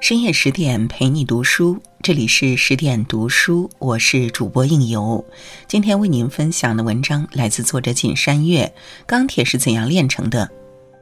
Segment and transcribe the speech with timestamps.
[0.00, 5.24] 深夜十点陪你读书，这里是十点读书，我是主播应由。
[5.66, 8.72] 今天为您分享的文章来自作者锦山月。
[9.06, 10.50] 钢铁是怎样炼成的？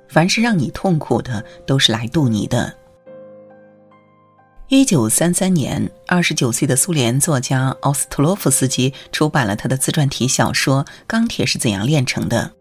[0.09, 2.73] 凡是让你痛苦的，都是来渡你的。
[4.69, 12.53] 一九三三年，二十九岁的苏联作家奥斯特洛夫斯基出版了他的自传体小说《钢铁是怎样炼成的》。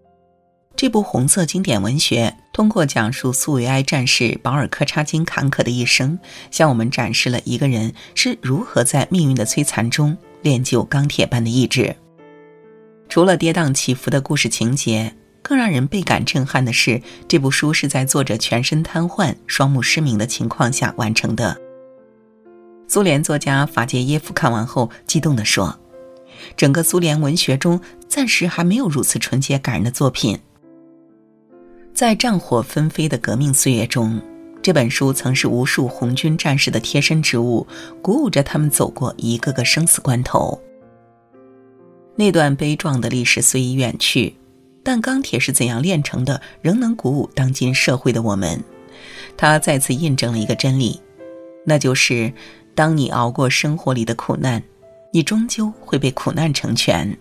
[0.81, 6.17] 这部红色经典文学通过讲述苏维埃战士保尔·柯察金坎坷的一生，
[6.49, 11.95] 向我们展示了一个人是如何在命运的摧残中练就钢铁般的意志。
[13.07, 21.55] 除了跌宕起伏的故事情节，更让人倍感震撼的是，这部书是在作者全身瘫痪、双目失明的情况下完成的。
[22.87, 25.79] 苏联作家法捷耶夫看完后激动地说
[26.57, 30.39] ：“整个苏联文学中，暂时还没有如此纯洁感人的作品。”
[31.93, 34.19] 在战火纷飞的革命岁月中，
[34.61, 37.65] 这本书曾是无数红军战士的贴身之物，
[38.01, 40.59] 鼓舞着他们走过一个个生死关头。
[42.15, 44.35] 那段悲壮的历史虽已远去，
[44.83, 48.59] 但钢铁是怎样炼成的，仍能鼓舞当今社会的我们。
[49.37, 50.99] 它再次印证了一个真理，
[51.65, 52.31] 那就是：
[52.73, 54.61] 当你熬过生活里的苦难，
[55.11, 57.15] 你终究会被苦难成全。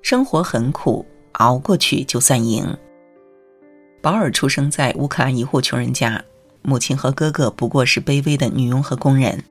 [0.00, 1.04] 生活很苦，
[1.34, 2.76] 熬过去就算赢。
[4.02, 6.22] 保尔出生在乌克兰一户穷人家，
[6.62, 9.44] 母亲和哥哥不过是卑微的女佣和工人。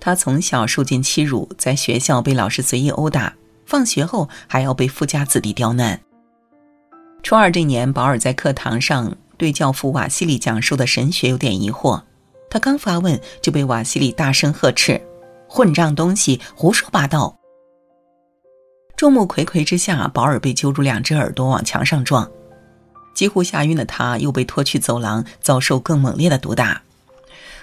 [0.00, 3.34] 他从小受尽欺辱，在学校被老师随意殴打，
[3.66, 6.00] 放学后还要被富家子弟刁难。
[7.22, 12.00] 初二这年，保尔在课堂上对教父瓦西里讲述的神学有点疑惑，
[12.48, 15.00] 他刚发问就被瓦西里大声呵斥
[15.48, 17.36] ：“混账东西，胡说八道！”
[18.98, 22.28] 众目睽睽之下，保尔被揪住两只耳朵往墙上撞。
[23.14, 26.82] 几乎吓晕的他，又被拖去走廊，遭受更猛烈的毒打。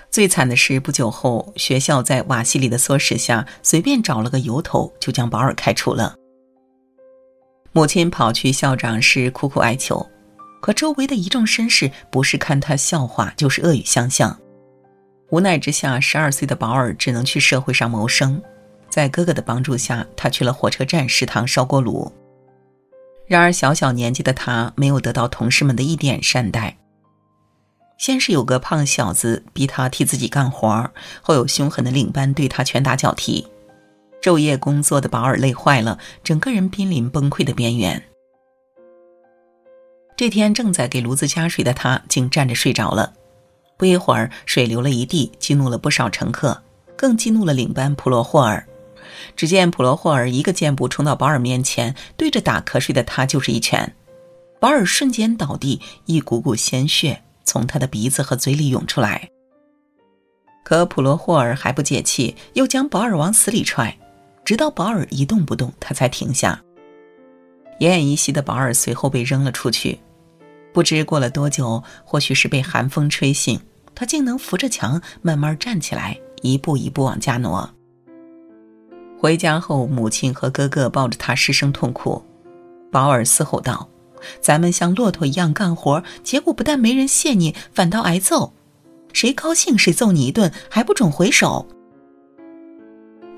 [0.09, 6.15] 最惨的是，不久后，学校在瓦西里的唆使下，随便找了个由头，就将保尔开除了。
[7.73, 10.09] 母亲跑去校长室苦苦哀求，
[10.61, 14.39] 可周围的一众绅士不是看他笑话，就是恶语相向。
[15.31, 18.41] 无奈之下，十二岁的保尔只能去社会上谋生。
[18.95, 22.09] 在哥哥的帮助下，他去了火车站食堂烧锅炉。
[23.27, 26.77] 然而，小小年纪的他没有得到同事们的一点善待。
[27.97, 30.89] 先是有个胖小子逼他替自己干活，
[31.21, 33.45] 后有凶狠的领班对他拳打脚踢。
[34.21, 38.01] 昼夜工作的保尔累坏了，整个人濒临崩溃的边缘。
[40.15, 43.13] 这天，正在给炉子加水的他竟站着睡着了。
[43.77, 46.63] 不一会儿，水流了一地，激怒了不少乘客，
[46.95, 48.65] 更激怒了领班普罗霍尔。
[49.35, 53.95] 只见普罗霍尔一个箭步冲到保尔面前，对着打瞌睡的他就是一拳，
[54.59, 59.29] 保尔瞬间倒地，一股股鲜血从他的鼻子和嘴里涌出来。
[60.63, 63.95] 可普罗霍尔还不解气，又将保尔往死里踹，
[64.43, 66.59] 直到保尔一动不动，他才停下。
[67.79, 69.99] 奄奄一息的保尔随后被扔了出去，
[70.73, 73.59] 不知过了多久，或许是被寒风吹醒，
[73.93, 77.69] 他竟能扶着墙慢慢站起来，一步一步往家挪。
[79.25, 82.23] 回家后，母亲和哥哥抱着他失声痛哭。
[82.91, 83.89] 保尔嘶吼道
[84.39, 88.53] ：“咱们像骆驼一样干活，结果不但没人谢你，反倒挨揍。
[89.13, 91.67] 谁高兴谁揍你一顿，还不准回手。”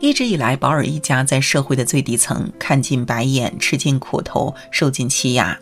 [0.02, 5.58] 一直以来，保尔一家在社会的最底层，看尽白眼，吃尽苦头，受尽欺压。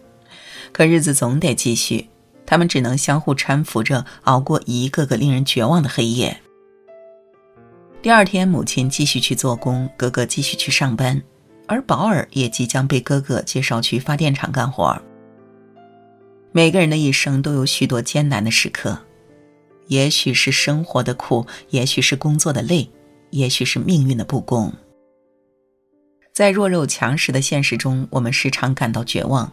[0.72, 2.10] 可日子总得继续，
[2.48, 6.42] 他们只能相互搀扶着，熬过一个个令人绝望的黑夜。
[8.06, 11.20] 第二天，母亲继续去做工，哥哥继续去上班，
[11.68, 14.96] 而保尔也即将被哥哥介绍去发电厂干活。
[16.52, 18.96] 每个人的一生都有许多艰难的时刻，
[19.88, 22.88] 也许是生活的苦，也许是工作的累，
[23.32, 24.72] 也许是命运的不公。
[26.32, 29.52] 在弱肉强食的现实中，我们时常感到绝望，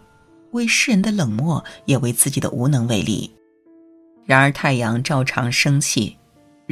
[0.50, 3.34] 为世人的冷漠，也为自己的无能为力。
[4.26, 6.18] 然而，太阳照常升起。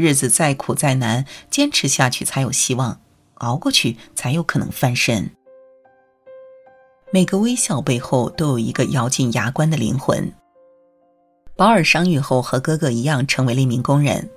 [0.01, 3.01] 日子再苦再难，坚持下去才有希望，
[3.35, 5.31] 熬过去才有可能翻身。
[7.13, 10.33] 每个微笑背后都有一个咬紧牙关的灵魂。
[11.57, 14.31] 保尔伤愈后和哥哥一样成为了一名工人，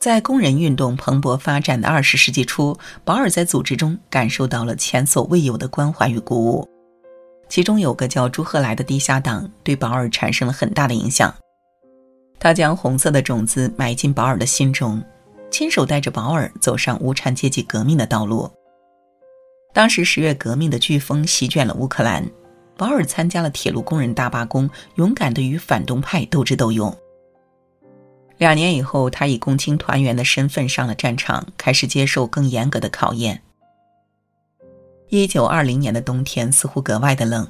[0.00, 6.68] 在工人运动蓬勃发展的二十世纪初，保尔在组织中感受到了前所未有的关怀与鼓舞。
[7.48, 11.32] 其中有个叫朱赫来的地下党，对保尔产生了很大的影响。
[12.38, 15.02] 他将红色的种子埋进保尔的心中，
[15.50, 18.50] 亲手带着保尔走上无产阶级革命的道路。
[19.72, 22.26] 当时十月革命的飓风席卷了乌克兰，
[22.76, 26.94] 保尔参加了铁路工人大罢工，勇敢地与反动派斗智斗勇。
[28.38, 33.42] 两年以后，他以共青团员的身份上了战场，开始接受更严格的考验。
[35.08, 37.48] 一九二零年的冬天似乎格外的冷。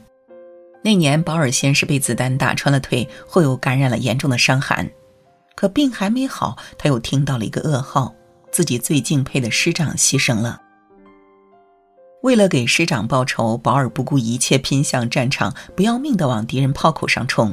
[0.87, 4.89] 那年，保尔先是被子弹打穿了腿，后又感染了严重的伤寒。
[5.57, 8.15] 可病还没好，他又听到了一个噩耗：
[8.53, 10.63] 自己最敬佩的师长牺牲了。
[12.23, 17.53] 为了给师长报仇，保尔不顾一切拼向战场，不要命的往敌人炮口上冲。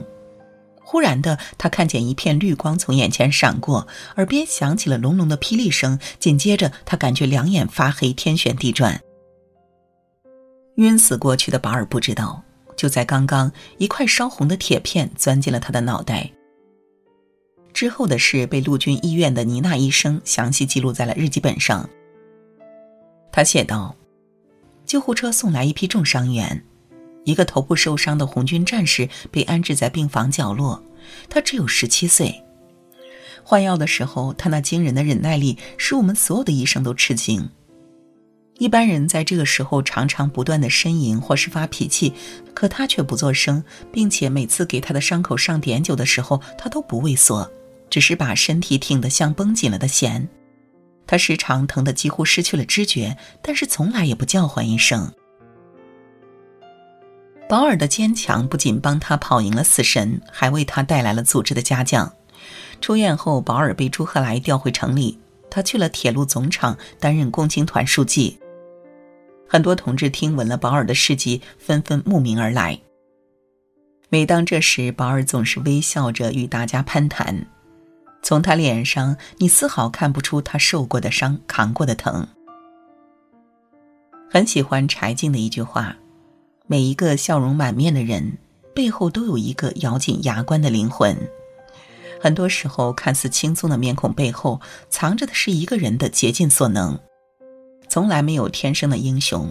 [0.84, 3.88] 忽然的，他看见一片绿光从眼前闪过，
[4.18, 5.98] 耳边响起了隆隆的霹雳声。
[6.20, 9.02] 紧接着，他感觉两眼发黑，天旋地转。
[10.76, 12.44] 晕死过去的保尔不知道，
[12.76, 16.32] 就在刚刚，一块烧红的铁片钻进了他的脑袋。
[17.74, 21.90] 之后的事被陆军医院的妮娜医生详细记录在了日记本上。
[23.32, 23.96] 他写道
[24.86, 26.64] ：“救护车送来一批重伤员。”
[27.26, 30.84] 一个头部受伤的红军战士被安置在病房角落，
[31.30, 32.44] 他只有十七岁。
[33.44, 37.50] 换药的时候，他那惊人的忍耐力使我们所有的医生都吃惊。
[38.60, 42.14] 一般人在这个时候常常不断的呻吟或是发脾气，
[42.54, 47.52] 可他却不作声，并且每次给他的伤口上碘酒的时候，他都不畏缩，
[47.90, 50.30] 只是把身体挺得像绷紧了的弦。
[51.06, 55.12] 他时常疼得几乎失去了知觉，但是从来也不叫唤一声。
[57.50, 62.14] 保尔的坚强不仅帮他跑赢了死神，还为他带来了组织的嘉奖。
[62.80, 65.20] 出院后，保尔被朱赫来调回城里，
[65.50, 68.40] 他去了铁路总厂担任共青团书记。
[69.48, 72.80] 很多同志听闻了保尔的事迹，纷纷慕名而来。
[74.10, 77.48] 每当这时，保尔总是微笑着与大家攀谈。
[78.22, 82.28] 从他脸上，你丝毫看不出他受过的伤、扛过的疼。
[84.30, 85.96] 很喜欢柴静的一句话。
[86.66, 88.38] 每一个笑容满面的人，
[88.74, 91.16] 背后都有一个咬紧牙关的灵魂。
[92.22, 96.98] 很多时候，看似轻松的面孔背后，藏着的是一个人的竭尽所能。
[97.94, 99.48] 从来没有天生的英雄，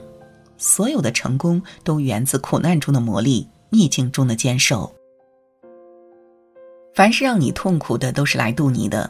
[0.58, 4.92] 所有的成功都源自苦难中的磨砺，逆境中的坚守。
[6.92, 9.08] 凡是让你痛苦的，都是来渡你的。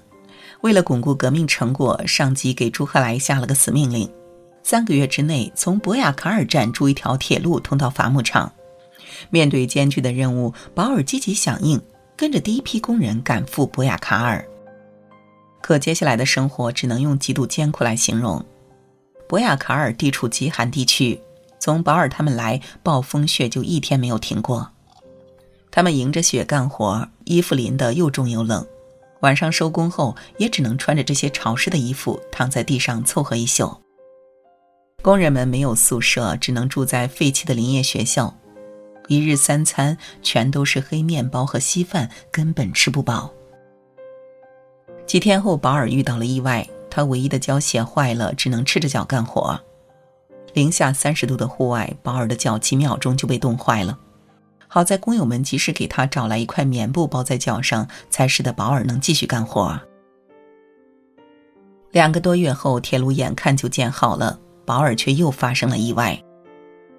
[0.60, 4.06] 为了巩固革命成果，上级给朱赫来下了个死命令。
[4.62, 8.52] 三个月之内，从博雅卡尔站筑一条铁路通到伐木场。
[9.30, 11.80] 面对艰巨的任务，保尔积极响应，
[12.14, 14.46] 跟着第一批工人赶赴博雅卡尔。
[15.62, 18.44] 可接下来的生活只能用极度艰苦来形容。
[19.32, 21.18] 博雅卡尔地处极寒地区，
[21.58, 24.70] 从保尔他们来，暴风雪就一天没有停过。
[25.70, 28.66] 他们迎着雪干活，衣服淋得又重又冷。
[29.20, 33.74] 晚上收工后，也只能穿着这些潮湿的衣服，躺在地上凑合一宿。
[35.00, 38.36] 工人们没有宿舍，只能住在废弃的林业学校。
[39.08, 43.32] 一日三餐全都是黑面包和稀饭，根本吃不饱。
[45.06, 49.58] 几天后，保尔遇到了意外，他唯一的胶鞋坏了，只能赤着脚干活。
[50.52, 53.98] 零下三十度的户外，保尔的脚几秒钟就被冻坏了。
[54.68, 59.80] 好在工友们及时给他找来一块棉布包在脚上，才使得保尔能继续干活。
[61.92, 64.38] 两个多月后，铁路眼看就建好了。
[64.66, 66.22] 保尔却又发生了意外，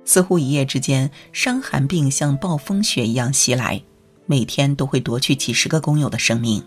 [0.06, 3.80] 似乎一夜之间，伤寒病像暴风雪一样袭来，
[4.26, 6.64] 每天都会夺去几十个工友的生命。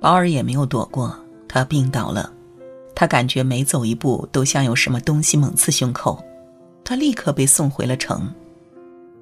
[0.00, 1.18] 保尔也没有躲过，
[1.54, 2.32] 他病倒了，
[2.96, 6.20] 他感觉每走一步都像有什么东西猛刺胸口，
[6.82, 8.28] 他立刻被送回了城。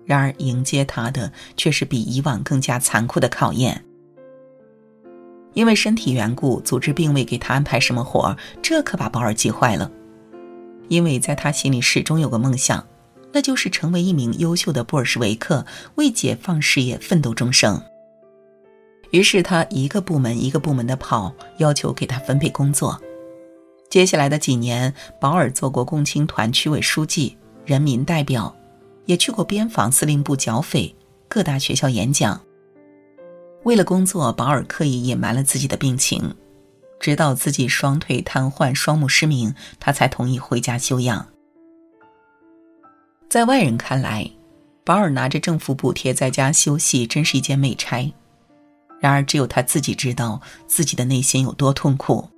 [0.07, 3.85] 然而迎接他的却是比以往更加残酷的考验。
[5.53, 9.91] 因为身体缘故，组织并未给他安排什么活，这可把保尔急坏了。
[10.89, 12.83] 因为在他心里始终有个梦想，
[13.31, 17.79] 那就是成为一名优秀的布尔什维克，为解放事业奋斗终生。
[19.13, 23.01] 于是他一个部门一个部门的跑，要求给他分配工作。
[23.89, 28.55] 接下来的几年，保尔做过共青团区委书记、人民代表，
[29.05, 30.95] 也去过边防司令部剿匪、
[31.29, 32.41] 各大学校演讲。
[33.65, 36.35] 为了工作，保尔刻意隐瞒了自己的病情。
[36.99, 41.27] 直到自己双腿瘫痪、双目失明，他才同意回家休养。
[43.29, 44.31] 在外人看来，
[44.85, 48.11] 保尔拿着政府补贴在家休息，真是一件美差。
[49.03, 52.31] 然而，只有他自己知道自己的内心有多痛苦。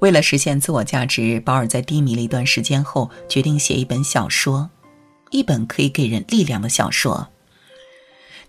[0.00, 4.68] 为了实现自我价值，保尔在低迷了一段时间后，决定写一本小说，
[5.30, 7.28] 一本可以给人力量的小说。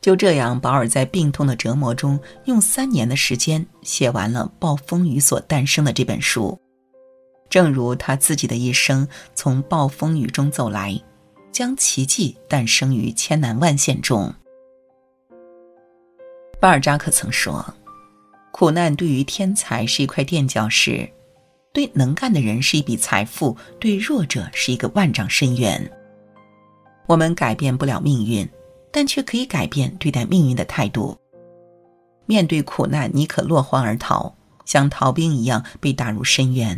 [0.01, 6.59] 就这样，保尔在病痛的折磨中，用三年的时间写完了《暴风雨所诞生的》这本书。
[7.51, 10.99] 正如他自己的一生，从暴风雨中走来，
[11.51, 14.33] 将奇迹诞生于千难万险中。
[16.59, 17.65] 巴尔扎克曾说
[18.51, 21.09] ：“苦难对于天才是一块垫脚石，
[21.71, 25.89] 对能干的人是一笔财富，对弱者是一个万丈深渊。
[27.07, 28.47] 我们改变不了命运，
[28.91, 31.17] 但却可以改变对待命运的态度。
[32.25, 34.35] 面对苦难，你可落荒而逃，
[34.65, 36.77] 像逃兵一样被打入深渊；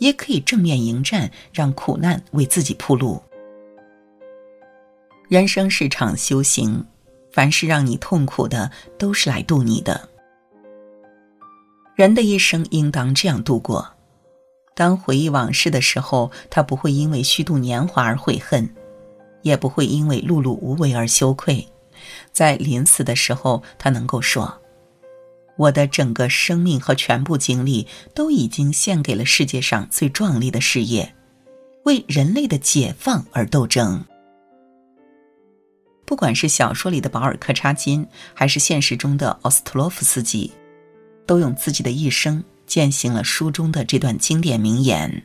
[0.00, 3.22] 也可以正面迎战，让苦难为自己铺路。
[5.28, 6.84] 人生是场修行，
[7.32, 10.08] 凡是让你痛苦的，都是来渡你的。
[11.94, 13.86] 人的一生应当这样度过：
[14.74, 18.68] 当回忆往事的时候，他不会因为虚度年华而悔恨，
[19.42, 21.66] 也不会因为碌碌无为而羞愧。
[22.32, 24.60] 在临死的时候，他能够说
[25.56, 31.14] ：“我的整个生命和全部精力都已经献给了世界上最壮丽的事业，
[31.84, 34.04] 为人类的解放而斗争。”
[36.04, 40.52] 不管是小说里的保尔柯察金，还是现实中的奥斯特洛夫斯基，
[41.26, 45.22] 都用自己的一生践行了书中的这段经典名言。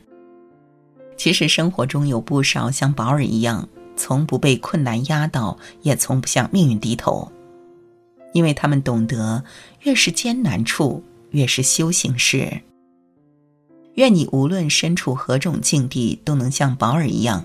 [1.16, 7.30] 其实生活中有不少像保尔一样，从不被困难压倒，也从不向命运低头，
[8.32, 9.42] 因为他们懂得，
[9.82, 12.62] 越是艰难处，越是修行时。
[13.94, 17.44] 愿你无论身处何种境地，都能像保尔一样。